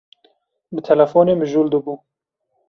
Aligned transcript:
Bi 0.73 0.81
telefonê 0.89 1.33
mijûl 1.39 1.67
dibû. 1.73 1.93